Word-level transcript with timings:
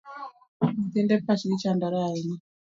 Nyithinde 0.73 1.15
pachgi 1.25 1.55
chandore 1.61 1.97
ahinya 2.07 2.39